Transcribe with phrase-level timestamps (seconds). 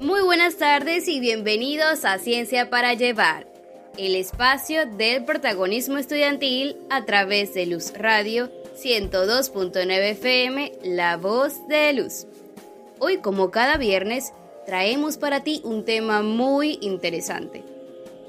[0.00, 3.46] Muy buenas tardes y bienvenidos a Ciencia para Llevar,
[3.96, 11.94] el espacio del protagonismo estudiantil a través de Luz Radio 102.9 FM, La Voz de
[11.94, 12.26] Luz.
[12.98, 14.34] Hoy, como cada viernes,
[14.66, 17.64] traemos para ti un tema muy interesante.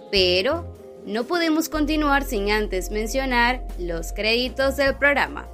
[0.10, 0.66] Pero
[1.06, 5.50] no podemos continuar sin antes mencionar los créditos del programa.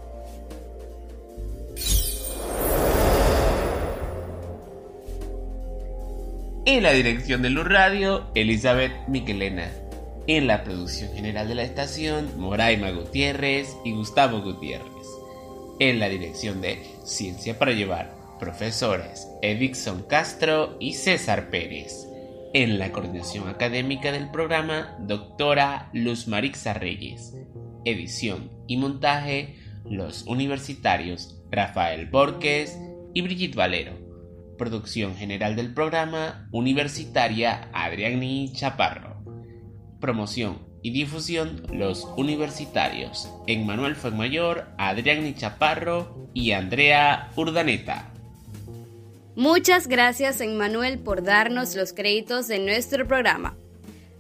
[6.66, 9.70] En la dirección de Luz Radio, Elizabeth Miquelena.
[10.28, 15.08] En la producción general de la estación, Moraima Gutiérrez y Gustavo Gutiérrez.
[15.82, 22.08] En la dirección de Ciencia para Llevar, profesores Edixon Castro y César Pérez.
[22.54, 27.34] En la coordinación académica del programa, doctora Luz Marixa Reyes.
[27.84, 32.80] Edición y montaje, los universitarios Rafael Borges
[33.14, 34.03] y Brigitte Valero.
[34.64, 39.22] Producción general del programa Universitaria Adriani Chaparro.
[40.00, 43.30] Promoción y difusión Los Universitarios.
[43.46, 48.14] Emmanuel Fuenmayor, Adriani Chaparro y Andrea Urdaneta.
[49.36, 53.58] Muchas gracias Emmanuel por darnos los créditos de nuestro programa.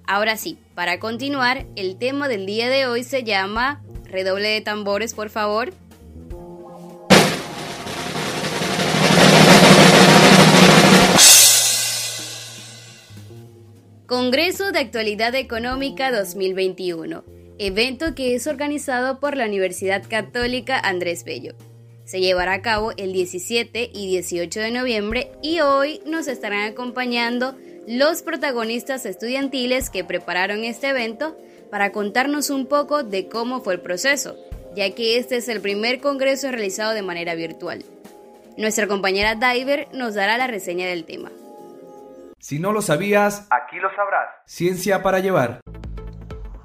[0.05, 5.13] Ahora sí, para continuar, el tema del día de hoy se llama Redoble de tambores,
[5.13, 5.73] por favor.
[14.13, 17.23] Congreso de Actualidad Económica 2021,
[17.57, 21.55] evento que es organizado por la Universidad Católica Andrés Bello.
[22.05, 27.55] Se llevará a cabo el 17 y 18 de noviembre y hoy nos estarán acompañando
[27.87, 31.35] los protagonistas estudiantiles que prepararon este evento
[31.71, 34.37] para contarnos un poco de cómo fue el proceso,
[34.75, 37.83] ya que este es el primer congreso realizado de manera virtual.
[38.57, 41.31] Nuestra compañera Diver nos dará la reseña del tema.
[42.43, 44.27] Si no lo sabías, aquí lo sabrás.
[44.45, 45.61] Ciencia para llevar.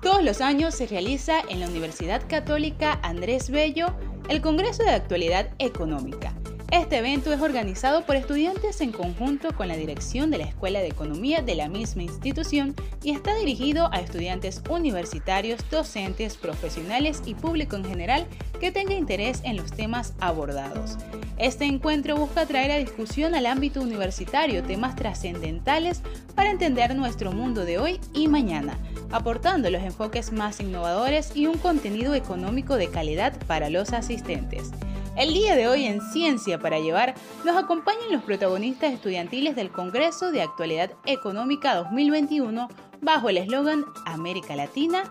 [0.02, 3.94] Todos los años se realiza en la Universidad Católica Andrés Bello
[4.28, 6.32] el Congreso de Actualidad Económica.
[6.72, 10.88] Este evento es organizado por estudiantes en conjunto con la dirección de la Escuela de
[10.88, 12.74] Economía de la misma institución
[13.04, 18.26] y está dirigido a estudiantes universitarios, docentes, profesionales y público en general
[18.58, 20.98] que tenga interés en los temas abordados.
[21.38, 26.02] Este encuentro busca traer a discusión al ámbito universitario temas trascendentales
[26.34, 28.76] para entender nuestro mundo de hoy y mañana,
[29.12, 34.72] aportando los enfoques más innovadores y un contenido económico de calidad para los asistentes.
[35.16, 40.32] El día de hoy en Ciencia para Llevar nos acompañan los protagonistas estudiantiles del Congreso
[40.32, 42.68] de Actualidad Económica 2021
[43.00, 45.04] bajo el eslogan América Latina,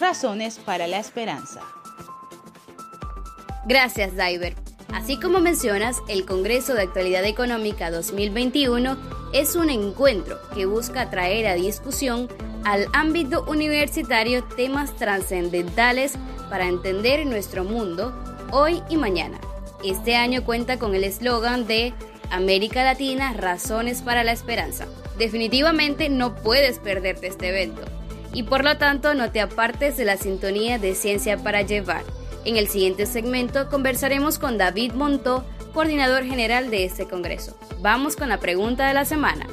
[0.00, 1.60] Razones para la Esperanza.
[3.66, 4.61] Gracias, Diver.
[4.92, 8.98] Así como mencionas, el Congreso de Actualidad Económica 2021
[9.32, 12.28] es un encuentro que busca traer a discusión
[12.64, 16.14] al ámbito universitario temas trascendentales
[16.50, 18.12] para entender nuestro mundo
[18.50, 19.40] hoy y mañana.
[19.82, 21.94] Este año cuenta con el eslogan de
[22.30, 24.86] América Latina, Razones para la Esperanza.
[25.16, 27.82] Definitivamente no puedes perderte este evento
[28.34, 32.04] y por lo tanto no te apartes de la sintonía de Ciencia para Llevar.
[32.44, 37.56] En el siguiente segmento conversaremos con David Montó, coordinador general de este Congreso.
[37.80, 39.46] Vamos con la pregunta de la semana.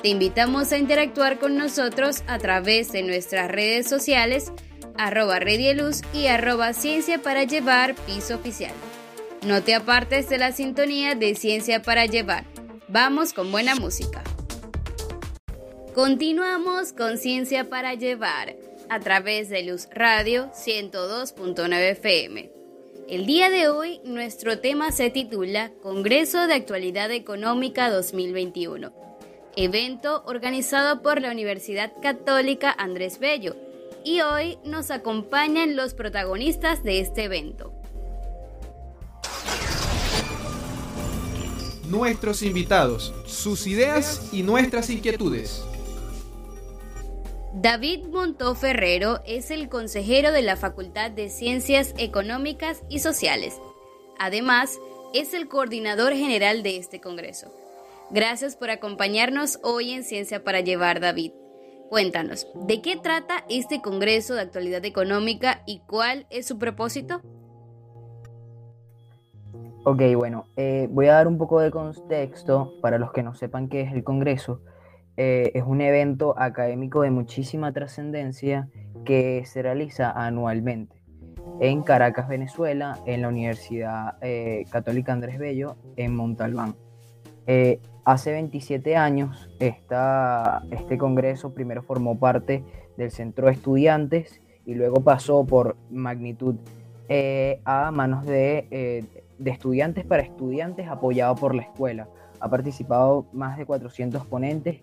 [0.01, 4.53] Te invitamos a interactuar con nosotros a través de nuestras redes sociales
[4.97, 8.72] arroba Redieluz y arroba Ciencia para Llevar piso oficial.
[9.45, 12.45] No te apartes de la sintonía de Ciencia para Llevar.
[12.87, 14.23] Vamos con buena música.
[15.93, 18.55] Continuamos con Ciencia para Llevar
[18.90, 22.52] a través de Luz Radio 102.9 FM.
[23.08, 28.91] El día de hoy nuestro tema se titula Congreso de Actualidad Económica 2021,
[29.55, 33.55] evento organizado por la Universidad Católica Andrés Bello
[34.03, 37.73] y hoy nos acompañan los protagonistas de este evento.
[41.87, 45.64] Nuestros invitados, sus ideas y nuestras inquietudes.
[47.57, 53.61] David Montó Ferrero es el consejero de la Facultad de Ciencias Económicas y Sociales.
[54.19, 54.78] Además,
[55.13, 57.53] es el coordinador general de este Congreso.
[58.11, 61.31] Gracias por acompañarnos hoy en Ciencia para Llevar, David.
[61.90, 67.22] Cuéntanos, ¿de qué trata este Congreso de Actualidad Económica y cuál es su propósito?
[69.85, 73.69] Ok, bueno, eh, voy a dar un poco de contexto para los que no sepan
[73.69, 74.59] qué es el Congreso.
[75.17, 78.67] Eh, es un evento académico de muchísima trascendencia
[79.06, 80.96] que se realiza anualmente
[81.59, 86.76] en Caracas, Venezuela, en la Universidad eh, Católica Andrés Bello, en Montalbán.
[88.03, 92.64] hace 27 años, este congreso primero formó parte
[92.97, 96.56] del Centro de Estudiantes y luego pasó por magnitud
[97.66, 99.06] a manos de
[99.38, 102.08] de estudiantes para estudiantes apoyado por la escuela.
[102.40, 104.82] Ha participado más de 400 ponentes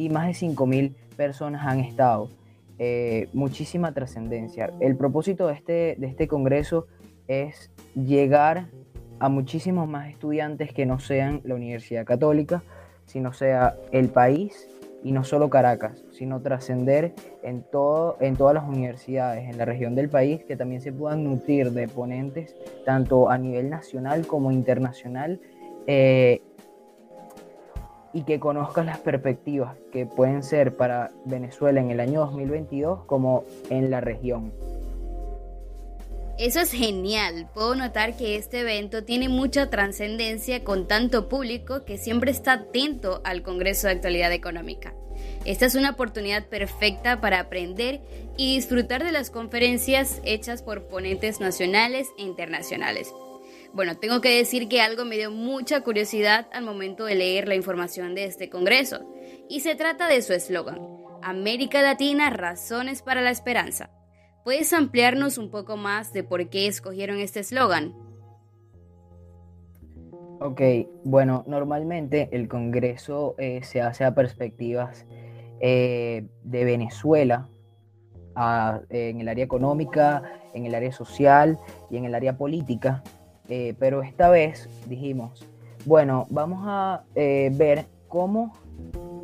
[0.00, 2.30] y más de 5.000 personas han estado.
[2.78, 4.72] Eh, muchísima trascendencia.
[4.80, 6.86] El propósito de este, de este congreso
[7.28, 8.68] es llegar
[9.18, 12.62] a muchísimos más estudiantes que no sean la Universidad Católica,
[13.04, 14.70] sino sea el país
[15.04, 17.12] y no solo Caracas, sino trascender
[17.42, 17.66] en,
[18.20, 21.88] en todas las universidades en la región del país que también se puedan nutrir de
[21.88, 22.56] ponentes
[22.86, 25.40] tanto a nivel nacional como internacional
[25.86, 26.40] eh,
[28.12, 33.44] y que conozcan las perspectivas que pueden ser para Venezuela en el año 2022 como
[33.68, 34.52] en la región.
[36.38, 37.48] Eso es genial.
[37.52, 43.20] Puedo notar que este evento tiene mucha trascendencia con tanto público que siempre está atento
[43.24, 44.94] al Congreso de Actualidad Económica.
[45.44, 48.00] Esta es una oportunidad perfecta para aprender
[48.38, 53.12] y disfrutar de las conferencias hechas por ponentes nacionales e internacionales.
[53.72, 57.54] Bueno, tengo que decir que algo me dio mucha curiosidad al momento de leer la
[57.54, 59.08] información de este Congreso,
[59.48, 60.80] y se trata de su eslogan,
[61.22, 63.90] América Latina, Razones para la Esperanza.
[64.44, 67.94] ¿Puedes ampliarnos un poco más de por qué escogieron este eslogan?
[70.40, 70.60] Ok,
[71.04, 75.06] bueno, normalmente el Congreso eh, se hace a perspectivas
[75.60, 77.48] eh, de Venezuela
[78.88, 80.22] en el área económica,
[80.54, 81.58] en el área social
[81.90, 83.02] y en el área política,
[83.50, 85.46] eh, pero esta vez dijimos,
[85.84, 88.54] bueno, vamos a ver cómo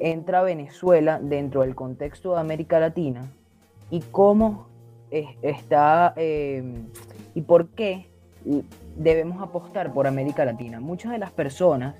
[0.00, 3.30] entra Venezuela dentro del contexto de América Latina
[3.90, 4.66] y cómo
[5.10, 6.86] está em,
[7.34, 8.06] y por qué
[8.96, 10.80] debemos apostar por América Latina.
[10.80, 11.94] Muchas de las personas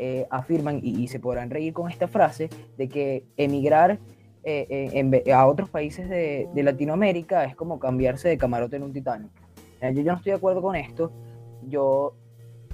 [0.00, 3.98] eh, afirman, y, se podrán reír con esta frase, de que emigrar
[4.44, 8.96] eh, a otros países de, Latinoamérica es como cambiarse de camarote en un.
[8.96, 11.10] Eh, yo, yo, no estoy de acuerdo con esto.
[11.66, 12.14] Yo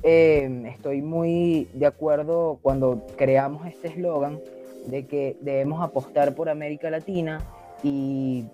[0.03, 4.41] em, estoy muy de acuerdo cuando creamos este eslogan
[4.87, 7.41] de que debemos apostar por América Latina
[7.83, 8.45] y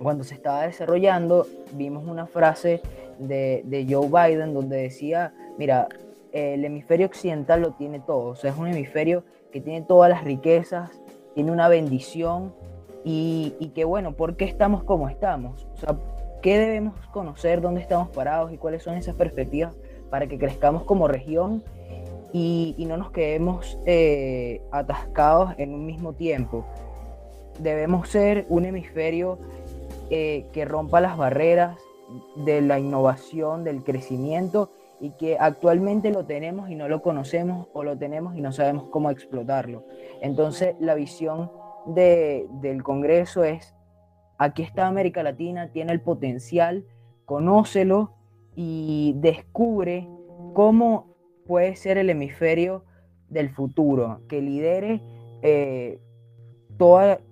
[0.00, 2.80] cuando se estaba desarrollando, vimos una frase
[3.18, 5.88] de, de, Joe Biden donde decía, mira,
[6.32, 10.22] el hemisferio occidental lo tiene todo, o sea, es un hemisferio que tiene todas las
[10.22, 10.90] riquezas,
[11.34, 12.54] tiene una bendición
[13.04, 15.66] y, y que bueno, ¿por qué estamos como estamos?
[15.74, 15.96] O sea,
[16.42, 19.74] ¿qué debemos conocer, dónde estamos parados y cuáles son esas perspectivas
[20.10, 21.62] para que crezcamos como región
[22.32, 26.64] y, y no nos quedemos eh, atascados en un mismo tiempo?
[27.58, 29.38] Debemos ser un hemisferio
[30.10, 31.76] eh, que rompa las barreras
[32.36, 34.70] de la innovación, del crecimiento
[35.00, 38.84] y que actualmente lo tenemos y no lo conocemos o lo tenemos y no sabemos
[38.90, 39.84] cómo explotarlo.
[40.22, 41.50] Entonces la visión
[41.86, 43.74] del Congreso es,
[44.38, 46.84] aquí está América Latina, tiene el potencial,
[47.24, 48.14] conócelo
[48.56, 50.08] y descubre
[50.54, 51.14] cómo
[51.46, 52.84] puede ser el hemisferio
[53.28, 55.02] del futuro, que lidere
[55.42, 56.00] eh,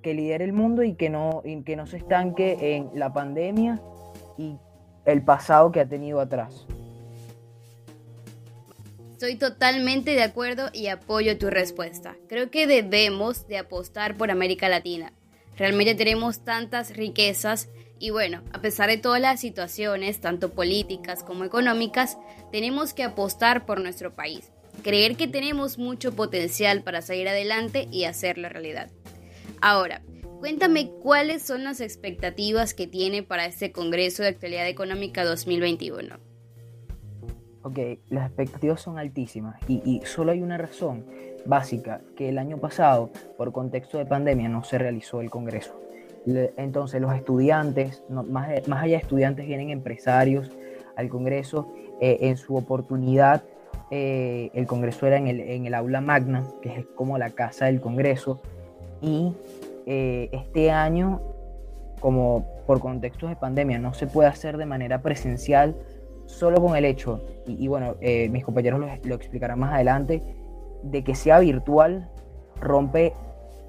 [0.03, 3.81] que lidere el mundo y que no, que no se estanque en la pandemia
[4.37, 4.57] y
[5.05, 6.67] el pasado que ha tenido atrás.
[9.13, 12.17] Estoy totalmente de acuerdo y apoyo tu respuesta.
[12.29, 15.13] Creo que debemos de apostar por América Latina.
[15.57, 21.45] Realmente tenemos tantas riquezas y bueno, a pesar de todas las situaciones, tanto políticas como
[21.45, 22.19] económicas,
[22.53, 24.53] tenemos que apostar por nuestro país.
[24.83, 28.91] Creer que tenemos mucho potencial para salir adelante y hacerlo realidad.
[29.63, 30.03] Ahora,
[30.41, 36.19] cuéntame cuáles son las expectativas que tiene para este Congreso de Actualidad Económica 2021.
[37.63, 37.79] Ok,
[38.11, 41.07] las expectativas son altísimas y, solo hay una razón
[41.47, 45.81] básica, que el año pasado, por contexto de pandemia, no se realizó el Congreso.
[46.57, 50.51] entonces los estudiantes, más, allá de estudiantes, vienen empresarios
[50.97, 51.73] al Congreso.
[52.01, 53.43] Eh, en su oportunidad,
[53.91, 57.67] eh, el Congreso era en el, en el aula magna, que es como la casa
[57.67, 58.43] del Congreso
[59.01, 59.33] y
[59.87, 61.23] eh, este año,
[62.01, 65.75] como por contextos de pandemia no se puede hacer de manera presencial,
[66.27, 67.95] solo con el hecho, y, bueno,
[68.31, 70.21] mis compañeros lo, explicarán más adelante,
[70.83, 72.11] de que sea virtual,
[72.61, 73.13] rompe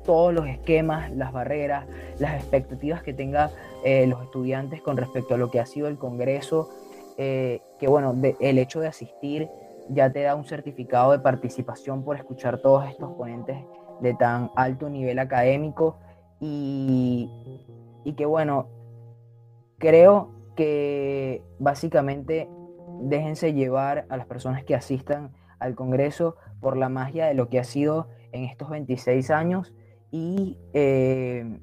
[0.03, 1.85] todos los esquemas, las barreras,
[2.19, 3.49] las expectativas que tengan
[3.83, 6.69] eh, los estudiantes con respecto a lo que ha sido el Congreso,
[7.17, 9.49] que bueno, el hecho de asistir
[9.89, 13.57] ya te da un certificado de participación por escuchar todos estos ponentes
[14.01, 15.97] de tan alto nivel académico
[16.39, 17.29] y,
[18.03, 18.67] y que bueno,
[19.77, 22.49] creo que básicamente
[23.01, 27.59] déjense llevar a las personas que asistan al Congreso por la magia de lo que
[27.59, 29.73] ha sido en estos 26 años
[30.11, 31.59] y eh,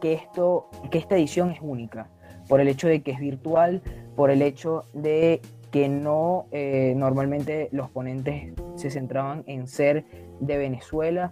[0.00, 2.08] que, esto, que esta edición es única,
[2.48, 3.82] por el hecho de que es virtual,
[4.16, 10.04] por el hecho de que no eh, normalmente los ponentes se centraban en ser
[10.38, 11.30] de Venezuela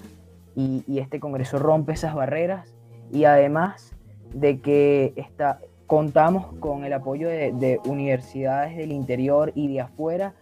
[0.56, 2.74] y, este Congreso rompe esas barreras
[3.12, 3.94] y además
[4.32, 10.34] de que está, contamos con el apoyo de, universidades del interior y de afuera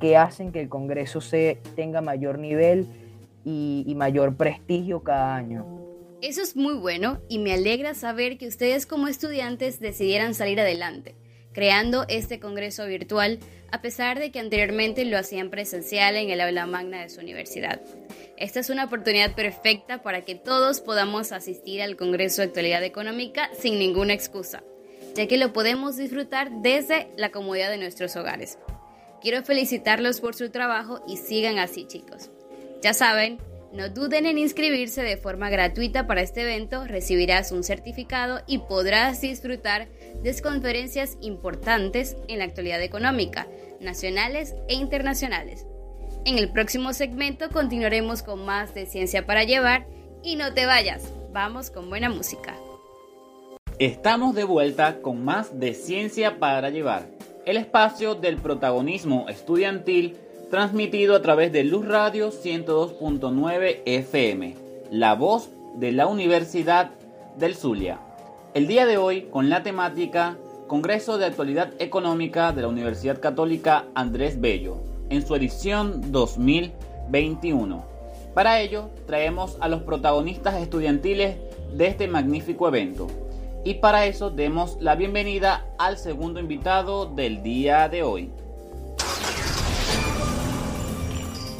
[0.00, 2.86] que hacen que el Congreso se tenga mayor nivel
[3.44, 5.66] y, y mayor prestigio cada año.
[6.22, 11.14] Eso es muy bueno y me alegra saber que ustedes como estudiantes decidieran salir adelante
[11.52, 13.38] creando este congreso virtual,
[13.72, 17.80] a pesar de que anteriormente lo hacían presencial en el aula magna de su universidad.
[18.36, 23.50] Esta es una oportunidad perfecta para que todos podamos asistir al Congreso de Actualidad Económica
[23.58, 24.62] sin ninguna excusa,
[25.14, 28.58] ya que lo podemos disfrutar desde la comodidad de nuestros hogares.
[29.20, 32.30] Quiero felicitarlos por su trabajo y sigan así chicos.
[32.82, 33.38] Ya saben,
[33.72, 39.20] no duden en inscribirse de forma gratuita para este evento, recibirás un certificado y podrás
[39.20, 39.88] disfrutar
[40.22, 43.46] de conferencias importantes en la actualidad económica,
[43.78, 45.66] nacionales e internacionales.
[46.24, 49.86] En el próximo segmento continuaremos con más de Ciencia para Llevar
[50.22, 52.56] y no te vayas, vamos con buena música.
[53.78, 57.06] Estamos de vuelta con más de Ciencia para Llevar,
[57.46, 60.16] el espacio del protagonismo estudiantil
[60.50, 64.56] transmitido a través de Luz Radio 102.9 FM,
[64.90, 66.90] la voz de la Universidad
[67.38, 68.00] del Zulia.
[68.52, 73.86] El día de hoy con la temática Congreso de Actualidad Económica de la Universidad Católica
[73.94, 74.78] Andrés Bello,
[75.08, 77.84] en su edición 2021.
[78.34, 81.36] Para ello traemos a los protagonistas estudiantiles
[81.72, 83.08] de este magnífico evento.
[83.64, 88.32] Y para eso demos la bienvenida al segundo invitado del día de hoy.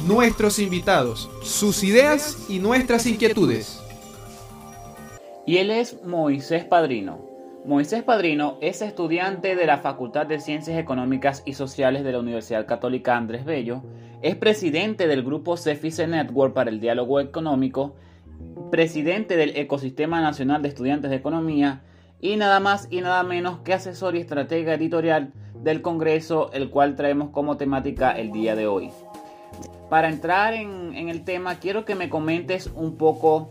[0.07, 3.81] nuestros invitados, sus ideas y nuestras inquietudes.
[5.45, 7.19] Y él es Moisés Padrino.
[7.65, 12.65] Moisés Padrino es estudiante de la Facultad de Ciencias Económicas y Sociales de la Universidad
[12.65, 13.83] Católica Andrés Bello,
[14.23, 17.95] es presidente del grupo Cefice Network para el Diálogo Económico,
[18.71, 21.83] presidente del Ecosistema Nacional de Estudiantes de Economía
[22.21, 26.95] y nada más y nada menos que asesor y estratega editorial del Congreso, el cual
[26.95, 28.91] traemos como temática el día de hoy
[29.91, 33.49] para entrar en, el tema, quiero que me comentes un poco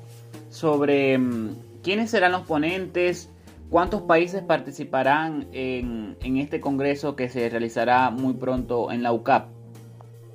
[0.49, 3.29] sobre mm, quiénes serán los ponentes,
[3.69, 9.51] cuántos países participarán en, este congreso que se realizará muy pronto en la UCAP.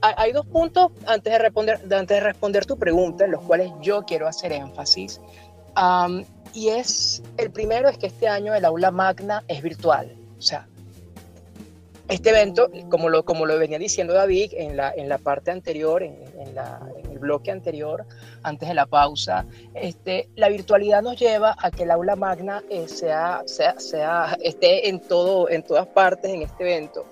[0.01, 4.04] Hay dos puntos antes de responder, antes de responder tu pregunta en los cuales yo
[4.04, 5.20] quiero hacer énfasis.
[6.56, 10.16] Y es, el primero es que este año el aula magna es virtual.
[10.40, 10.68] O sea,
[12.08, 16.02] este evento, como lo, como lo venía diciendo David en la, en la parte anterior,
[16.02, 16.16] en,
[17.12, 18.06] el bloque anterior,
[18.44, 22.88] antes de la pausa, este, la virtualidad nos lleva a que el aula magna eh,
[22.88, 27.06] sea, sea, sea, esté en, todo, en todas partes en este evento.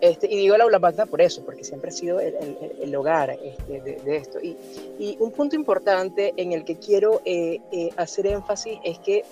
[0.00, 2.34] Este, y digo el aula magna por eso, porque siempre ha sido el,
[2.80, 4.40] el, hogar este, de, esto.
[4.40, 4.56] Y,
[4.98, 9.24] y, un punto importante en el que quiero eh, eh, hacer énfasis es que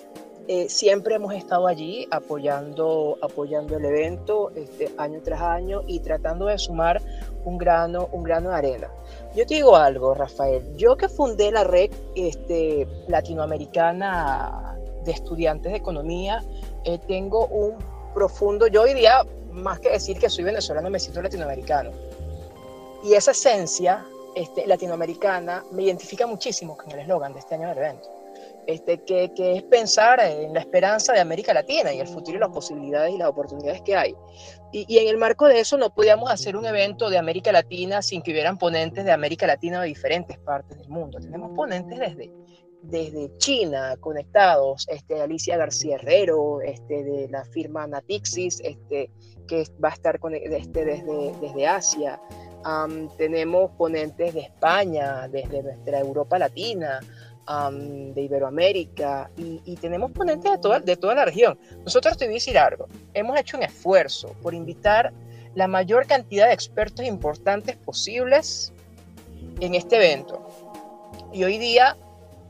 [0.51, 6.47] eh, siempre hemos estado allí apoyando, apoyando el evento este, año tras año y tratando
[6.47, 7.03] de sumar
[7.45, 8.89] un grano, un grano de arena.
[9.37, 10.75] Yo te digo algo, Rafael.
[10.75, 16.43] Yo que fundé la red este, latinoamericana de estudiantes de economía,
[16.85, 17.77] eh, tengo un
[18.15, 19.27] profundo, yo diría,
[19.59, 21.91] más que decir que soy venezolano, me siento latinoamericano.
[23.05, 27.79] Y esa esencia este, latinoamericana me identifica muchísimo con el eslogan de este año del
[27.79, 28.19] evento
[28.69, 32.41] este, que, que, es pensar en la esperanza de América Latina y el futuro y
[32.41, 34.15] las posibilidades y las oportunidades que hay.
[34.73, 38.03] Y, y, en el marco de eso no podíamos hacer un evento de América Latina
[38.03, 41.19] sin que hubieran ponentes de América Latina de diferentes partes del mundo.
[41.19, 42.31] Tenemos ponentes desde,
[42.83, 49.11] desde China conectados, este, Alicia García Herrero, este, de la firma Natixis, este,
[49.49, 52.21] que va a estar con, este, desde, desde Asia.
[53.17, 57.01] tenemos ponentes de España, desde nuestra Europa Latina,
[58.15, 61.59] de Iberoamérica y, tenemos ponentes de toda, de toda la región.
[61.83, 65.13] Nosotros te voy a decir algo, hemos hecho un esfuerzo por invitar
[65.55, 68.73] la mayor cantidad de expertos importantes posibles
[69.61, 70.47] en este evento.
[71.33, 71.97] Y hoy día,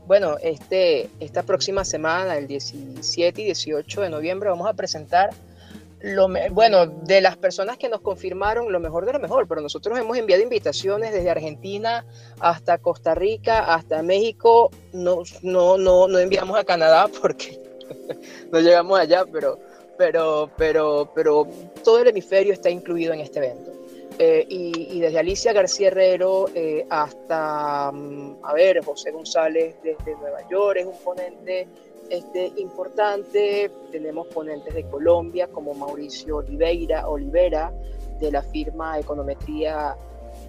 [0.05, 5.29] bueno, este, esta próxima semana, el 17 y 18 de noviembre, vamos a presentar
[6.01, 9.97] lo bueno, de las personas que nos confirmaron lo mejor de lo mejor, pero nosotros
[9.99, 12.05] hemos enviado invitaciones desde Argentina
[12.39, 17.59] hasta Costa Rica, hasta México, no, no, no, no enviamos a Canadá porque
[18.51, 19.59] no llegamos allá, pero,
[19.97, 21.47] pero, pero, pero
[21.83, 23.71] todo el hemisferio está incluido en este evento.
[24.21, 30.45] Eh, y, desde Alicia García Herrero eh, hasta, mm, a ver, José González desde Nueva
[30.49, 31.69] York es un ponente
[32.09, 33.71] este, importante.
[33.91, 37.71] Tenemos ponentes de Colombia como Mauricio Oliveira, Olivera
[38.19, 39.95] de la firma Econometría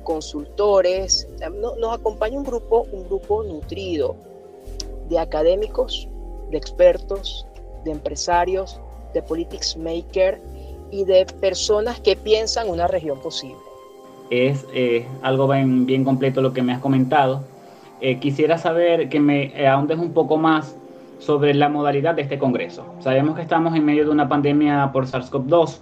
[0.02, 1.28] Consultores.
[1.78, 4.16] Nos acompaña un grupo, un grupo nutrido
[5.08, 6.08] de académicos,
[6.50, 7.46] de expertos,
[7.84, 8.80] de empresarios,
[9.12, 10.40] de politics maker
[10.90, 13.56] y de personas que piensan una región posible.
[14.30, 17.42] Es eh, algo bien, bien, completo lo que me has comentado.
[18.00, 20.76] Eh, quisiera saber que me ahondes un poco más
[21.20, 22.94] sobre la modalidad de este Congreso.
[22.98, 25.78] Sabemos que estamos en medio de una pandemia por SARS-CoV-2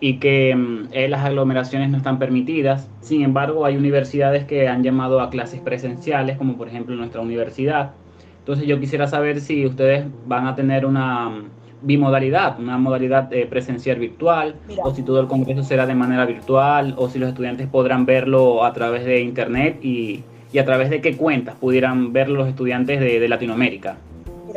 [0.00, 2.88] y que mm, eh, las aglomeraciones no están permitidas.
[3.00, 7.90] Sin embargo, hay universidades que han llamado a clases presenciales, como por ejemplo nuestra universidad.
[8.38, 11.42] Entonces yo quisiera saber si ustedes van a tener una mm,
[11.82, 16.94] bimodalidad, una modalidad eh, presencial virtual, o si todo el Congreso será de manera virtual,
[16.96, 21.00] o si los estudiantes podrán verlo a través de Internet y, y a través de
[21.00, 23.96] qué cuentas pudieran verlo los estudiantes de, de Latinoamérica.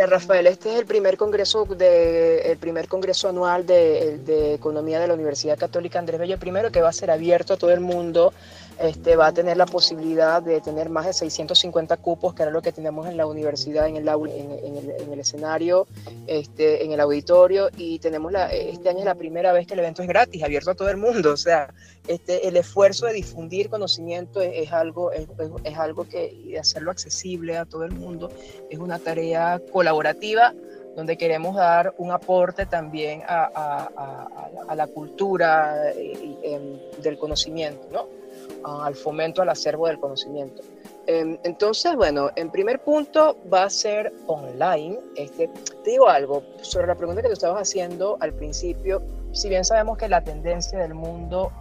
[0.07, 5.13] Rafael, este es el primer congreso de, el primer congreso anual de, economía de la
[5.13, 6.37] Universidad Católica Andrés Bello.
[6.37, 8.33] Primero que va a ser abierto a todo el mundo
[8.81, 12.61] este, va a tener la posibilidad de tener más de 650 cupos, que era lo
[12.61, 15.87] que tenemos en la universidad, en el, en, el, escenario,
[16.25, 19.79] este, en el auditorio, y tenemos la, este año es la primera vez que el
[19.81, 21.73] evento es gratis, abierto a todo el mundo, o sea,
[22.07, 27.65] este, el esfuerzo de difundir conocimiento es, algo, es, algo que, y hacerlo accesible a
[27.65, 28.31] todo el mundo,
[28.69, 30.53] es una tarea colaborativa
[30.95, 38.20] donde queremos dar un aporte también a, la cultura eh, em, del conocimiento, ¿no?
[38.63, 40.61] Al fomento al acervo del conocimiento.
[41.07, 44.99] Em, entonces, bueno, en primer punto va a ser online.
[45.15, 45.47] Este,
[45.83, 49.01] te digo algo sobre la pregunta que tú estabas haciendo al principio.
[49.31, 51.51] Si bien sabemos que la tendencia del mundo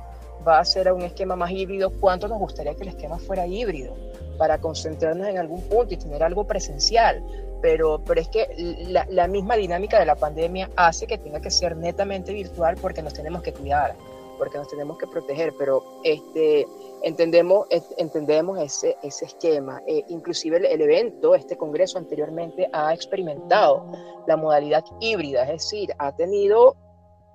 [0.47, 3.47] va a ser a un esquema más híbrido, ¿cuánto nos gustaría que el esquema fuera
[3.47, 3.95] híbrido?
[4.39, 7.23] Para concentrarnos en algún punto y tener algo presencial.
[7.63, 8.47] Pero, pero es que
[8.89, 13.03] la, la misma dinámica de la pandemia hace que tenga que ser netamente virtual porque
[13.03, 13.95] nos tenemos que cuidar,
[14.41, 15.53] porque nos tenemos que proteger.
[15.57, 16.67] Pero este,
[17.03, 19.81] Entendemos, entendemos ese, ese esquema.
[19.87, 23.91] Eh, inclusive el, evento, este congreso anteriormente ha experimentado
[24.27, 26.77] la modalidad híbrida, es decir, ha tenido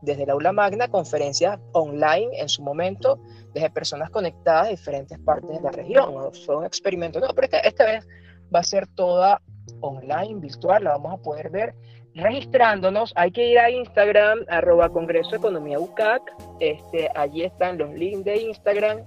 [0.02, 3.20] desde el aula magna conferencias online en su momento,
[3.54, 6.14] desde personas conectadas de diferentes partes de la región.
[6.46, 8.08] Fue un experimento, no, pero esta vez
[8.54, 9.42] va a ser toda
[9.82, 11.74] online, virtual, la vamos a poder ver
[12.16, 16.22] registrándonos, hay que ir a Instagram, arroba Congreso Economía UCAC,
[16.62, 19.00] este, allí están los links de Instagram,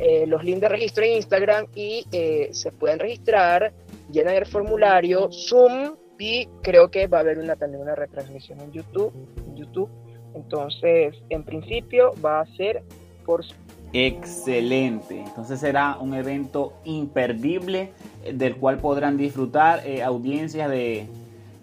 [0.00, 3.72] eh, los links de registro en Instagram y eh, se pueden registrar,
[4.10, 8.72] llenan el formulario, Zoom y creo que va a haber una, también una retransmisión en
[8.72, 9.12] YouTube,
[9.54, 9.88] YouTube.
[10.34, 12.82] Entonces, en principio va a ser
[13.24, 13.44] por
[13.92, 17.92] Excelente, entonces será un evento imperdible
[18.24, 21.06] eh, del cual podrán disfrutar audiencias de,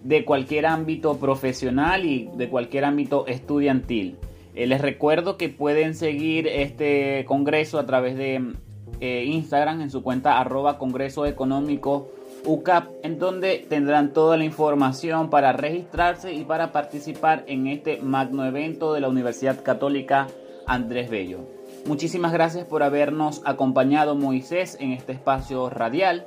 [0.02, 4.16] de cualquier ámbito profesional y de cualquier ámbito estudiantil.
[4.54, 8.54] Eh, les recuerdo que pueden seguir este congreso a través de
[9.00, 12.08] eh, Instagram en su cuenta arroba Congreso Económico
[12.46, 18.46] UCAP, en donde tendrán toda la información para registrarse y para participar en este magno
[18.46, 20.28] evento de la Universidad Católica
[20.66, 21.40] Andrés Bello.
[21.86, 26.26] Muchísimas gracias por habernos acompañado Moisés en este espacio radial.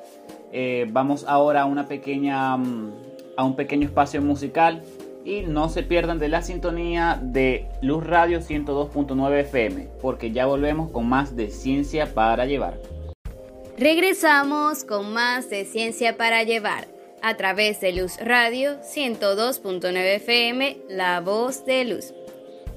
[0.51, 2.58] Eh, vamos ahora a una pequeña...
[2.58, 3.09] Mm,
[3.39, 4.84] a un pequeño espacio musical
[5.23, 10.91] y no se pierdan de la sintonía de Luz Radio 102.9 FM, porque ya volvemos
[10.91, 12.82] con más de Ciencia para Llevar.
[13.78, 16.89] Regresamos con más de Ciencia para Llevar
[17.21, 22.13] a través de Luz Radio 102.9 FM, La Voz de Luz.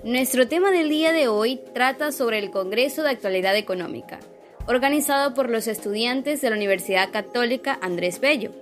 [0.05, 4.21] Nuestro tema del día de hoy trata sobre el Congreso de Actualidad Económica,
[4.69, 8.62] organizado por los estudiantes de la Universidad Católica Andrés Bello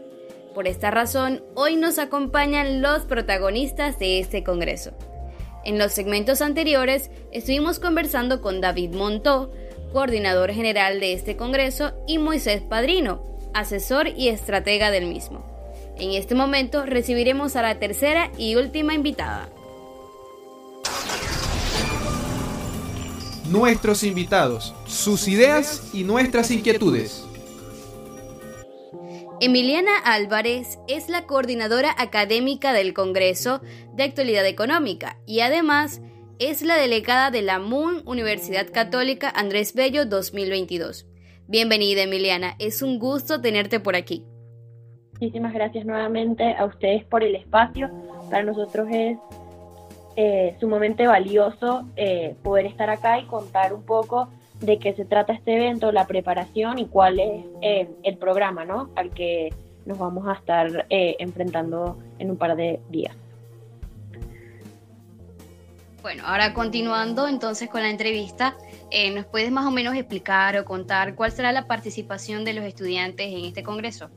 [0.54, 4.92] por esta razón, hoy nos acompañan los protagonistas de este Congreso.
[5.64, 9.50] En los segmentos anteriores estuvimos conversando con David Montó,
[9.92, 13.22] coordinador general de este Congreso, y Moisés Padrino,
[13.54, 15.44] asesor y estratega del mismo.
[15.98, 19.48] En este momento recibiremos a la tercera y última invitada.
[23.50, 27.24] nuestros invitados, sus ideas y nuestras inquietudes.
[29.42, 33.62] Emiliana Álvarez es la coordinadora académica del Congreso
[33.94, 36.02] de Actualidad Económica y además
[36.38, 41.06] es la delegada de la MUN Universidad Católica Andrés Bello 2022.
[41.48, 44.26] Bienvenida Emiliana, es un gusto tenerte por aquí.
[45.14, 47.88] Muchísimas gracias nuevamente a ustedes por el espacio.
[48.30, 49.16] Para nosotros es
[50.16, 54.28] eh, sumamente valioso eh, poder estar acá y contar un poco
[54.60, 58.90] de qué se trata este evento, la preparación y cuál es eh, el programa ¿no?
[58.94, 59.52] al que
[59.86, 63.16] nos vamos a estar eh, enfrentando en un par de días.
[66.02, 68.56] Bueno, ahora continuando entonces con la entrevista,
[68.90, 72.64] eh, ¿nos puedes más o menos explicar o contar cuál será la participación de los
[72.64, 74.08] estudiantes en este congreso?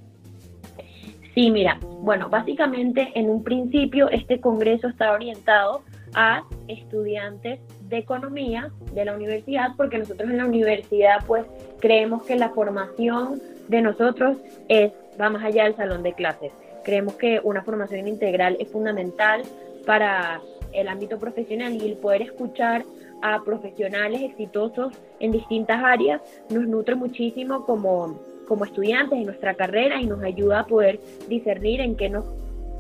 [1.34, 7.60] Sí, mira, bueno, básicamente en un principio este congreso está orientado a estudiantes
[7.94, 11.46] de economía de la universidad, porque nosotros en la universidad pues
[11.80, 16.52] creemos que la formación de nosotros es, va más allá del salón de clases.
[16.84, 19.44] Creemos que una formación integral es fundamental
[19.86, 20.42] para
[20.74, 22.84] el ámbito profesional y el poder escuchar
[23.22, 30.02] a profesionales exitosos en distintas áreas nos nutre muchísimo como, como estudiantes en nuestra carrera
[30.02, 32.26] y nos ayuda a poder discernir en qué nos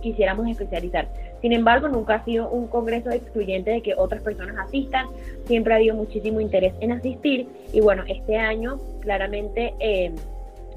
[0.02, 1.08] quisiéramos especializar.
[1.43, 5.08] Sin embargo, nunca ha sido un congreso excluyente de que otras personas asistan,
[5.43, 7.49] siempre ha habido muchísimo interés en asistir.
[7.73, 10.13] Y bueno, este año claramente eh,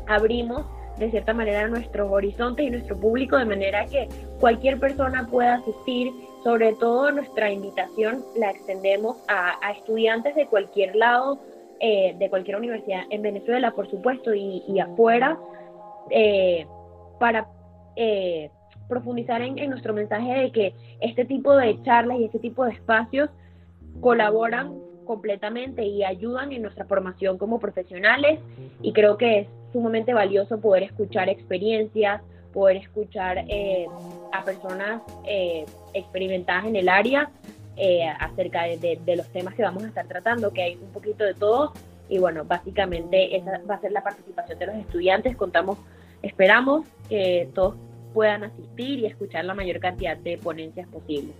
[0.09, 0.67] abrimos
[0.99, 4.09] de cierta manera nuestros horizontes y nuestro público de manera que
[4.41, 6.11] cualquier persona pueda asistir,
[6.43, 11.39] sobre todo nuestra invitación la extendemos a, estudiantes de cualquier lado,
[11.79, 15.39] eh, de cualquier universidad en Venezuela, por supuesto, y, y afuera,
[16.11, 16.67] eh,
[17.21, 17.47] para
[17.95, 18.51] eh,
[18.89, 22.73] profundizar en, en, nuestro mensaje de que este tipo de charlas y este tipo de
[22.73, 23.31] espacios
[24.01, 24.75] colaboran
[25.07, 28.41] completamente y ayudan en nuestra formación como profesionales.
[28.83, 32.21] Y creo que es sumamente valioso poder escuchar experiencias,
[32.53, 33.87] poder escuchar eh,
[34.33, 37.31] a personas eh, experimentadas en el área
[37.77, 40.93] eh, acerca de, de, de, los temas que vamos a estar tratando, que hay un
[40.93, 41.73] poquito de todo.
[42.09, 45.79] Y bueno, básicamente esa va a ser la participación de los estudiantes, contamos,
[46.23, 47.75] esperamos que todos
[48.17, 51.37] puedan asistir y escuchar la mayor cantidad de ponencias posibles.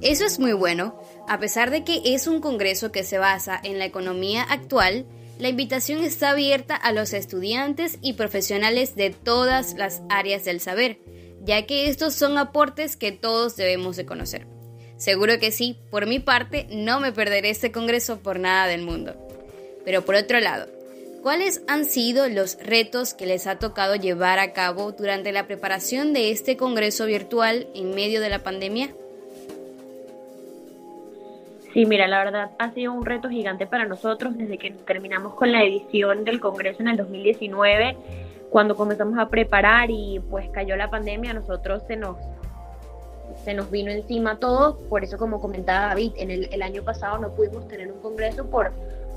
[0.00, 0.98] Eso es muy bueno.
[1.28, 5.04] A pesar de que es un congreso que se basa en la economía actual,
[5.38, 10.98] la invitación está abierta a los estudiantes y profesionales de todas las áreas del saber,
[11.44, 14.46] ya que estos son aportes que todos debemos de conocer.
[14.96, 19.14] Seguro que sí, por mi parte no me perderé este congreso por nada del mundo.
[19.84, 20.68] Pero por otro lado,
[21.22, 26.12] ¿cuáles han sido los retos que les ha tocado llevar a cabo durante la preparación
[26.12, 28.90] de este congreso virtual en medio de la pandemia?
[31.72, 35.52] Sí, mira, la verdad ha sido un reto gigante para nosotros desde que terminamos con
[35.52, 37.96] la edición del Congreso en el 2019,
[38.50, 42.16] cuando comenzamos a preparar y pues cayó la pandemia, a nosotros se nos
[43.44, 47.16] se nos vino encima todo, por eso como comentaba David, en el, el año pasado
[47.16, 48.72] no pudimos tener un congreso por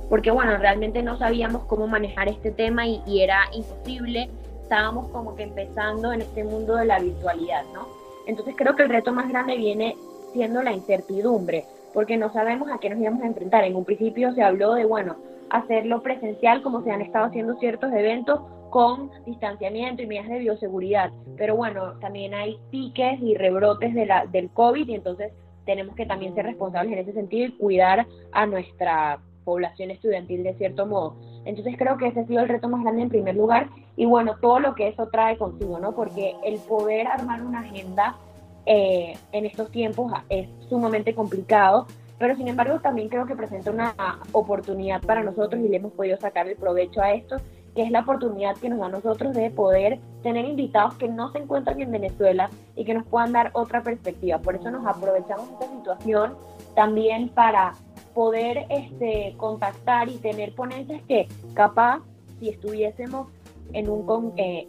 [0.09, 4.29] porque bueno, realmente no sabíamos cómo manejar este tema y, y era imposible,
[4.61, 7.87] estábamos como que empezando en este mundo de la virtualidad, ¿no?
[8.27, 9.95] Entonces creo que el reto más grande viene
[10.33, 13.63] siendo la incertidumbre, porque no sabemos a qué nos íbamos a enfrentar.
[13.63, 15.15] En un principio se habló de, bueno,
[15.49, 21.11] hacerlo presencial como se han estado haciendo ciertos eventos con distanciamiento y medidas de bioseguridad.
[21.37, 25.31] Pero bueno, también hay piques y rebrotes de la, del COVID y entonces
[25.65, 30.55] tenemos que también ser responsables en ese sentido y cuidar a nuestra población estudiantil de
[30.55, 31.15] cierto modo.
[31.45, 34.35] Entonces creo que ese ha sido el reto más grande en primer lugar y bueno,
[34.41, 35.93] todo lo que eso trae consigo, ¿no?
[35.93, 38.17] Porque el poder armar una agenda
[38.65, 41.85] eh, en estos tiempos es sumamente complicado,
[42.17, 43.93] pero sin embargo también creo que presenta una
[44.31, 47.37] oportunidad para nosotros y le hemos podido sacar el provecho a esto,
[47.75, 51.31] que es la oportunidad que nos da a nosotros de poder tener invitados que no
[51.31, 54.39] se encuentran en Venezuela y que nos puedan dar otra perspectiva.
[54.39, 56.35] Por eso nos aprovechamos esta situación
[56.73, 57.73] también para
[58.15, 61.99] poder este, contactar y tener ponencias que capaz
[62.39, 63.27] si estuviésemos
[63.73, 64.67] en un eh,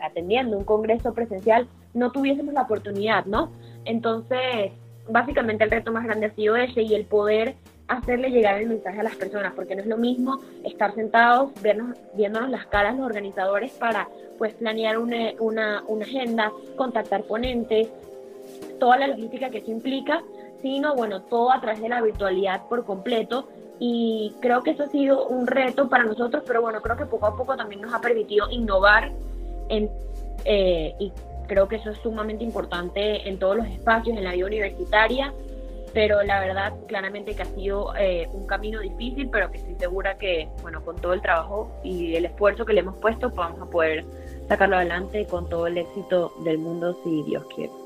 [0.00, 3.50] atendiendo un congreso presencial no tuviésemos la oportunidad, ¿no?
[3.84, 4.72] Entonces,
[5.08, 7.54] básicamente el reto más grande ha sido ese y el poder
[7.88, 11.52] hacerle llegar el mensaje a las personas, porque no es lo mismo estar sentados,
[12.14, 17.88] viéndonos las caras los organizadores para pues planear una, una agenda, contactar ponentes,
[18.80, 20.22] toda la logística que eso implica,
[20.64, 23.46] sino bueno, todo a través de la virtualidad por completo.
[23.78, 27.26] Y creo que eso ha sido un reto para nosotros, pero bueno, creo que poco
[27.26, 29.12] a poco también nos ha permitido innovar
[29.68, 29.90] en,
[30.46, 31.12] eh, y
[31.48, 35.34] creo que eso es sumamente importante en todos los espacios, en la vida universitaria.
[35.92, 40.16] pero la verdad claramente que ha sido eh, un camino difícil, pero que estoy segura
[40.16, 43.66] que, bueno, con todo el trabajo y el esfuerzo que le hemos puesto, vamos a
[43.66, 44.04] poder
[44.48, 47.83] sacarlo adelante con todo el éxito del mundo si Dios quiere.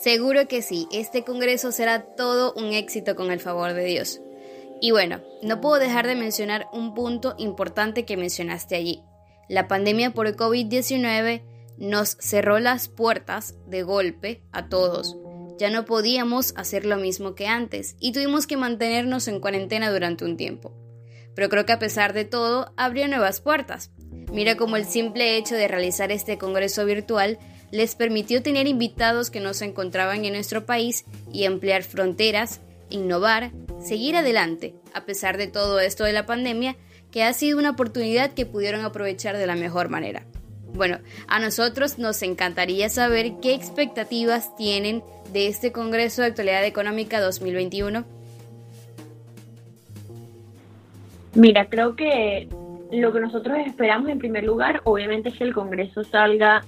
[0.00, 4.22] Seguro que sí, este Congreso será todo un éxito con el favor de Dios.
[4.80, 9.02] Y bueno, no puedo dejar de mencionar un punto importante que mencionaste allí.
[9.46, 11.42] La pandemia por COVID-19
[11.76, 15.18] nos cerró las puertas de golpe a todos.
[15.58, 20.24] Ya no podíamos hacer lo mismo que antes y tuvimos que mantenernos en cuarentena durante
[20.24, 20.72] un tiempo.
[21.34, 23.90] Pero creo que a pesar de todo, abrió nuevas puertas.
[24.32, 27.38] Mira cómo el simple hecho de realizar este congreso virtual
[27.70, 33.52] les permitió tener invitados que no se encontraban en nuestro país y emplear fronteras, innovar,
[33.80, 36.76] seguir adelante, a pesar de todo esto de la pandemia,
[37.10, 40.22] que ha sido una oportunidad que pudieron aprovechar de la mejor manera.
[40.72, 45.02] Bueno, a nosotros nos encantaría saber qué expectativas tienen
[45.32, 48.04] de este Congreso de Actualidad Económica 2021.
[51.34, 52.48] Mira, creo que
[52.92, 56.64] lo que nosotros esperamos en primer lugar, obviamente, es que el Congreso salga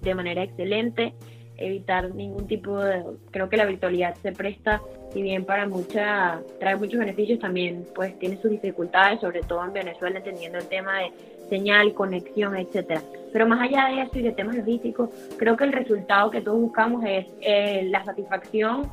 [0.00, 1.14] de manera excelente,
[1.56, 3.02] evitar ningún tipo de...
[3.30, 4.80] Creo que la virtualidad se presta,
[5.12, 9.72] si bien para mucha, trae muchos beneficios, también pues tiene sus dificultades, sobre todo en
[9.72, 11.12] Venezuela, entendiendo el tema de
[11.48, 13.02] señal, conexión, etcétera.
[13.32, 16.60] Pero más allá de eso y de temas logísticos, creo que el resultado que todos
[16.60, 18.90] buscamos es eh, la satisfacción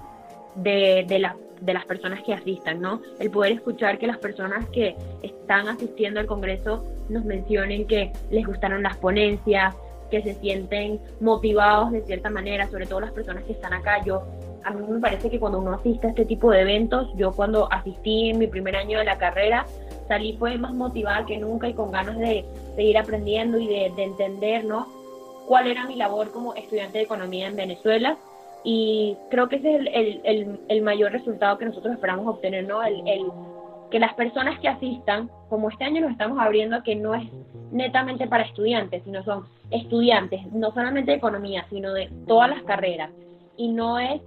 [0.55, 1.29] de, de,
[1.61, 3.01] de las personas que asistan, ¿no?
[3.19, 8.45] El poder escuchar que las personas que están asistiendo al Congreso nos mencionen que les
[8.45, 9.75] gustaron las ponencias,
[10.09, 14.03] que se sienten motivados de cierta manera, sobre todo las personas que están acá.
[14.03, 14.23] Yo,
[14.63, 17.71] a mí me parece que cuando uno asiste a este tipo de eventos, yo cuando
[17.71, 19.65] asistí en mi primer año de la carrera,
[20.07, 22.45] salí fue más motivada que nunca y con ganas de
[22.75, 24.87] seguir aprendiendo y de, entender, ¿no?
[25.47, 28.17] cuál era mi labor como estudiante de economía en Venezuela
[28.63, 32.83] y creo que ese es el, el, el, mayor resultado que nosotros esperamos obtener, ¿no?
[32.83, 33.25] El, el,
[33.89, 37.27] que las personas que asistan, como este año nos estamos abriendo, que no es
[37.71, 43.11] netamente para estudiantes, sino son estudiantes, no solamente de economía, sino de todas las carreras.
[43.57, 44.21] Y no es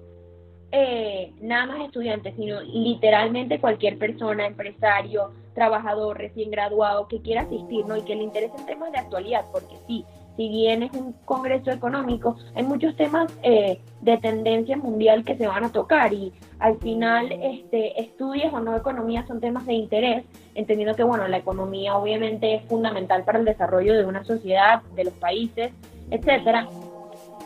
[0.73, 7.85] eh, nada más estudiantes, sino literalmente cualquier persona, empresario, trabajador recién graduado que quiera asistir,
[7.87, 7.97] ¿no?
[7.97, 10.05] Y que le interesen temas de actualidad, porque sí,
[10.43, 15.47] si bien es un congreso económico, hay muchos temas eh, de tendencia mundial que se
[15.47, 20.25] van a tocar y al final este, estudies o no economía son temas de interés,
[20.57, 25.05] entendiendo que bueno, la economía obviamente es fundamental para el desarrollo de una sociedad, de
[25.05, 25.71] los países,
[26.11, 26.67] etcétera.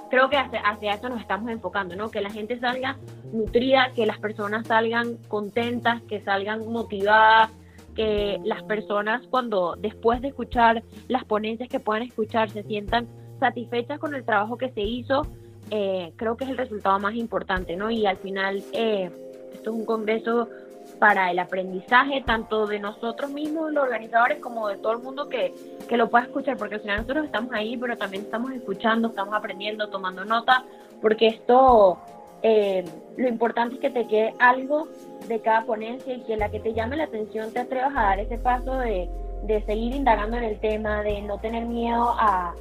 [0.08, 2.10] Creo que hacia, hacia eso nos estamos enfocando, ¿no?
[2.10, 2.96] Que la gente salga
[3.30, 7.50] nutrida, que las personas salgan contentas, que salgan motivadas,
[7.96, 13.08] que las personas cuando después de escuchar las ponencias que puedan escuchar se sientan
[13.40, 15.26] satisfechas con el trabajo que se hizo,
[15.70, 17.90] eh, creo que es el resultado más importante, ¿no?
[17.90, 19.10] Y al final eh,
[19.52, 20.48] esto es un congreso
[20.98, 25.52] para el aprendizaje tanto de nosotros mismos, los organizadores, como de todo el mundo que,
[25.88, 29.34] que lo pueda escuchar, porque al final nosotros estamos ahí, pero también estamos escuchando, estamos
[29.34, 30.64] aprendiendo, tomando nota,
[31.02, 31.98] porque esto,
[32.48, 32.84] eh,
[33.16, 34.86] lo importante es que te quede algo
[35.26, 38.20] de cada ponencia y que la que te llame la atención te atrevas a dar
[38.20, 39.08] ese paso de,
[39.66, 42.54] seguir indagando en el tema, de no tener miedo a,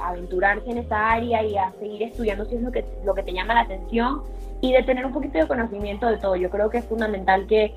[0.00, 3.34] aventurarse en esa área y a seguir estudiando si es lo que, lo que te
[3.34, 4.22] llama la atención
[4.62, 6.34] y de tener un poquito de conocimiento de todo.
[6.34, 7.74] Yo creo que es fundamental que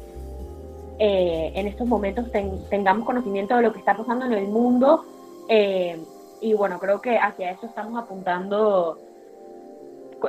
[0.98, 2.32] eh, en estos momentos
[2.70, 5.04] tengamos conocimiento de lo que está pasando en el mundo
[5.50, 6.00] eh,
[6.40, 8.98] y bueno, creo que hacia eso estamos apuntando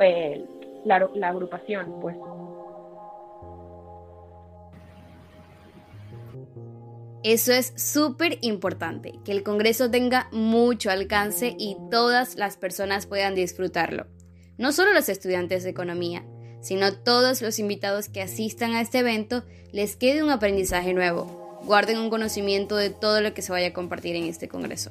[0.00, 0.44] eh,
[0.84, 2.16] la, agrupación, pues.
[7.22, 13.34] Eso es súper importante, que el Congreso tenga mucho alcance y todas las personas puedan
[13.34, 14.06] disfrutarlo.
[14.56, 16.24] No solo los estudiantes de economía,
[16.60, 21.98] sino todos los invitados que asistan a este evento les quede un aprendizaje nuevo, guarden
[21.98, 24.90] un conocimiento de todo lo que se vaya a compartir en este Congreso.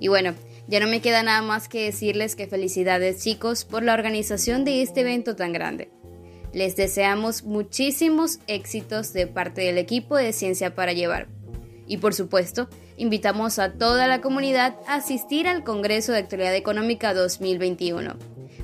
[0.00, 0.34] Y bueno,
[0.68, 4.82] ya no me queda nada más que decirles que felicidades chicos por la organización de
[4.82, 5.90] este evento tan grande.
[6.52, 11.28] Les deseamos muchísimos éxitos de parte del equipo de Ciencia para Llevar.
[11.86, 17.14] Y por supuesto, invitamos a toda la comunidad a asistir al Congreso de Actualidad Económica
[17.14, 18.16] 2021.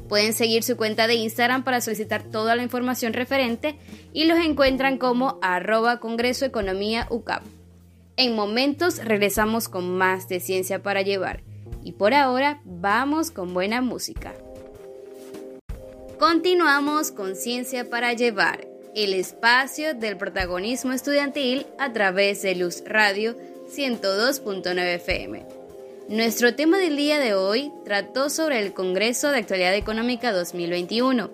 [0.09, 3.79] Pueden seguir su cuenta de Instagram para solicitar toda la información referente
[4.13, 7.43] y los encuentran como arroba Congreso Economía UCAP.
[8.17, 11.43] En momentos regresamos con más de Ciencia para Llevar
[11.83, 14.35] y por ahora vamos con buena música.
[16.21, 23.35] Continuamos con Ciencia para Llevar, el espacio del protagonismo estudiantil a través de Luz Radio
[23.69, 25.45] 102.9 FM.
[26.09, 31.31] Nuestro tema del día de hoy trató sobre el Congreso de Actualidad Económica 2021,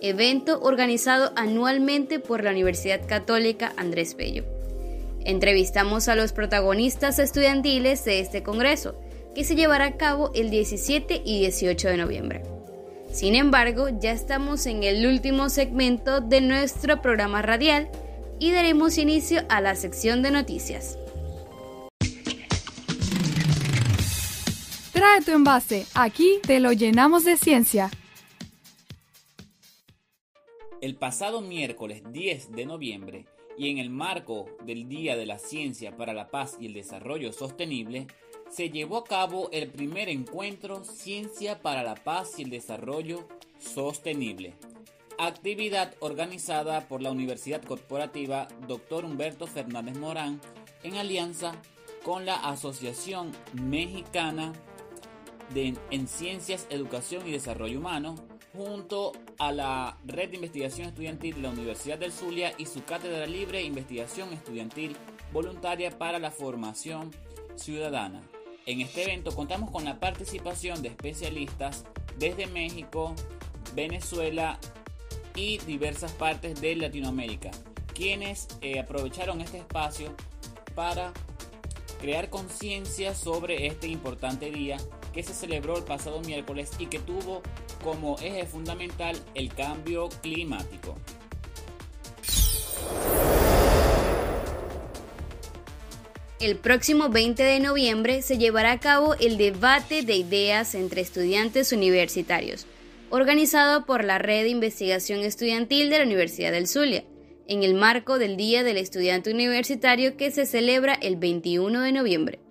[0.00, 4.55] evento organizado anualmente por la Universidad Católica Andrés Bello.
[5.26, 8.94] Entrevistamos a los protagonistas estudiantiles de este Congreso,
[9.34, 12.42] que se llevará a cabo el 17 y 18 de noviembre.
[13.10, 17.90] Sin embargo, ya estamos en el último segmento de nuestro programa radial
[18.38, 20.96] y daremos inicio a la sección de noticias.
[24.92, 27.90] Trae tu envase, aquí te lo llenamos de ciencia.
[30.80, 33.26] El pasado miércoles 10 de noviembre
[33.58, 37.32] y en el marco del Día de la Ciencia para la Paz y el Desarrollo
[37.32, 38.06] Sostenible,
[38.50, 43.26] se llevó a cabo el primer encuentro Ciencia para la Paz y el Desarrollo
[43.58, 44.54] Sostenible,
[45.18, 49.04] actividad organizada por la Universidad Corporativa Dr.
[49.04, 50.40] Humberto Fernández Morán
[50.82, 51.52] en alianza
[52.04, 54.52] con la Asociación Mexicana
[55.52, 58.14] de, en Ciencias, Educación y Desarrollo Humano,
[58.56, 63.26] junto a la Red de Investigación Estudiantil de la Universidad del Zulia y su Cátedra
[63.26, 64.96] Libre de Investigación Estudiantil
[65.32, 67.14] Voluntaria para la Formación
[67.56, 68.22] Ciudadana.
[68.64, 71.84] En este evento contamos con la participación de especialistas
[72.18, 73.14] desde México,
[73.74, 74.58] Venezuela
[75.34, 77.50] y diversas partes de Latinoamérica,
[77.94, 80.14] quienes eh, aprovecharon este espacio
[80.74, 81.12] para
[82.00, 84.78] crear conciencia sobre este importante día
[85.12, 87.42] que se celebró el pasado miércoles y que tuvo
[87.86, 90.96] como eje fundamental el cambio climático.
[96.40, 101.70] El próximo 20 de noviembre se llevará a cabo el debate de ideas entre estudiantes
[101.70, 102.66] universitarios,
[103.10, 107.04] organizado por la Red de Investigación Estudiantil de la Universidad del Zulia,
[107.46, 112.45] en el marco del Día del Estudiante Universitario que se celebra el 21 de noviembre.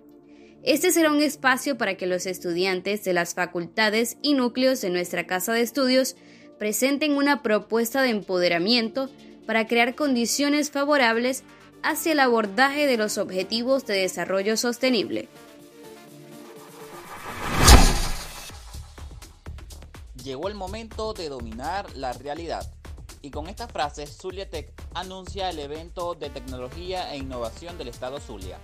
[0.66, 5.24] Este será un espacio para que los estudiantes de las facultades y núcleos de nuestra
[5.24, 6.16] casa de estudios
[6.58, 9.08] presenten una propuesta de empoderamiento
[9.46, 11.44] para crear condiciones favorables
[11.84, 15.28] hacia el abordaje de los objetivos de desarrollo sostenible.
[20.24, 22.68] Llegó el momento de dominar la realidad.
[23.22, 28.58] Y con esta frase, Zuliatec anuncia el evento de tecnología e innovación del estado Zulia.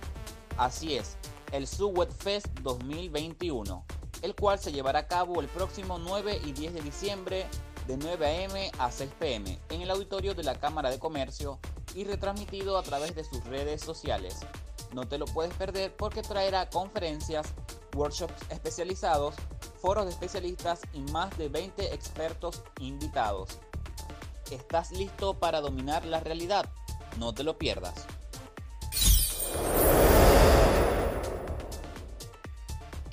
[0.57, 1.15] Así es,
[1.53, 3.85] el Suwet Fest 2021,
[4.23, 7.45] el cual se llevará a cabo el próximo 9 y 10 de diciembre
[7.85, 8.71] de 9 a.m.
[8.79, 9.59] a 6 p.m.
[9.69, 11.59] en el auditorio de la Cámara de Comercio
[11.93, 14.39] y retransmitido a través de sus redes sociales.
[14.93, 17.53] No te lo puedes perder porque traerá conferencias,
[17.95, 19.35] workshops especializados,
[19.79, 23.59] foros de especialistas y más de 20 expertos invitados.
[24.49, 26.67] ¿Estás listo para dominar la realidad?
[27.19, 28.07] No te lo pierdas.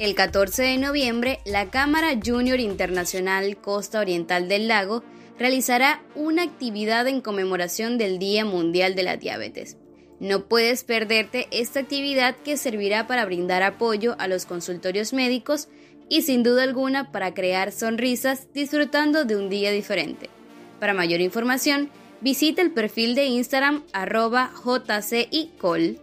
[0.00, 5.04] El 14 de noviembre, la Cámara Junior Internacional Costa Oriental del Lago
[5.38, 9.76] realizará una actividad en conmemoración del Día Mundial de la Diabetes.
[10.18, 15.68] No puedes perderte esta actividad que servirá para brindar apoyo a los consultorios médicos
[16.08, 20.30] y sin duda alguna para crear sonrisas disfrutando de un día diferente.
[20.78, 21.90] Para mayor información,
[22.22, 25.98] visita el perfil de Instagram arroba jcicol.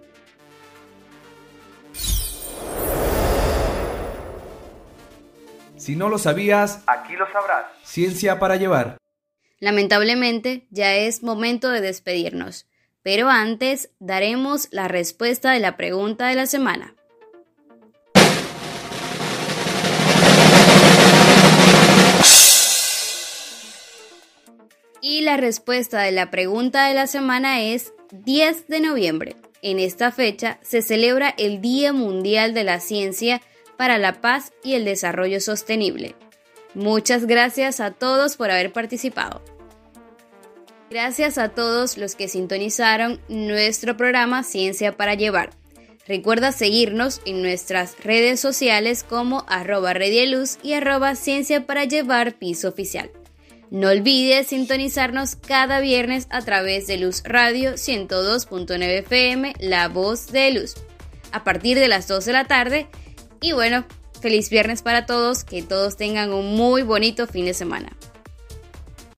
[5.88, 7.68] Si no lo sabías, aquí lo sabrás.
[7.82, 8.98] Ciencia para llevar.
[9.60, 12.68] Lamentablemente, ya es momento de despedirnos,
[13.04, 16.94] pero antes daremos la respuesta de la pregunta de la semana.
[25.00, 29.38] Y la respuesta de la pregunta de la semana es 10 de noviembre.
[29.62, 33.42] En esta fecha se celebra el Día Mundial de la Ciencia
[33.78, 36.16] para la paz y el desarrollo sostenible.
[36.74, 39.42] Muchas gracias a todos por haber participado.
[40.90, 45.50] Gracias a todos los que sintonizaron nuestro programa Ciencia para Llevar.
[46.08, 52.70] Recuerda seguirnos en nuestras redes sociales como arroba Redieluz y arroba Ciencia para Llevar Piso
[52.70, 53.12] Oficial.
[53.70, 60.52] No olvides sintonizarnos cada viernes a través de Luz Radio 102.9 FM, La Voz de
[60.52, 60.76] Luz.
[61.34, 62.88] A partir de las 2 de la tarde
[63.42, 63.86] y bueno,
[64.22, 67.96] feliz viernes para todos, que todos tengan un muy bonito fin de semana.